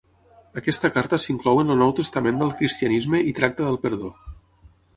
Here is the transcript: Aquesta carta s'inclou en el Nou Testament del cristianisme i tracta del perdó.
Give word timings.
Aquesta 0.61 0.89
carta 0.95 1.19
s'inclou 1.25 1.61
en 1.65 1.69
el 1.75 1.79
Nou 1.85 1.93
Testament 2.01 2.41
del 2.41 2.55
cristianisme 2.63 3.21
i 3.33 3.35
tracta 3.41 3.69
del 3.69 3.81
perdó. 3.85 4.13